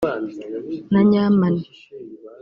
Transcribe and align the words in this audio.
na 0.91 1.01
Nyamani 1.09 1.63